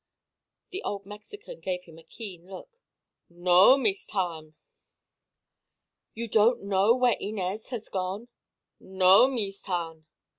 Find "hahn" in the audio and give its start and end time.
4.09-4.55, 9.67-10.07